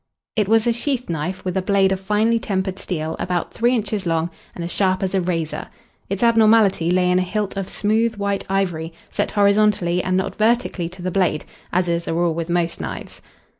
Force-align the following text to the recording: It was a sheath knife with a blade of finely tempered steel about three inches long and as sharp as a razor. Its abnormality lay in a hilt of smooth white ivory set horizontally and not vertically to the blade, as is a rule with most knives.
It 0.35 0.47
was 0.47 0.65
a 0.65 0.73
sheath 0.73 1.09
knife 1.11 1.45
with 1.45 1.55
a 1.55 1.61
blade 1.61 1.91
of 1.91 1.99
finely 2.01 2.39
tempered 2.39 2.79
steel 2.79 3.15
about 3.19 3.53
three 3.53 3.75
inches 3.75 4.07
long 4.07 4.31
and 4.55 4.63
as 4.63 4.71
sharp 4.71 5.03
as 5.03 5.13
a 5.13 5.21
razor. 5.21 5.67
Its 6.09 6.23
abnormality 6.23 6.89
lay 6.89 7.11
in 7.11 7.19
a 7.19 7.21
hilt 7.21 7.55
of 7.55 7.69
smooth 7.69 8.15
white 8.15 8.43
ivory 8.49 8.93
set 9.11 9.29
horizontally 9.33 10.01
and 10.01 10.17
not 10.17 10.35
vertically 10.37 10.89
to 10.89 11.03
the 11.03 11.11
blade, 11.11 11.45
as 11.71 11.87
is 11.87 12.07
a 12.07 12.15
rule 12.15 12.33
with 12.33 12.49
most 12.49 12.81
knives. 12.81 13.21